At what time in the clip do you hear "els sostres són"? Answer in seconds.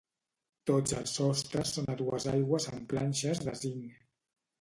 0.99-1.91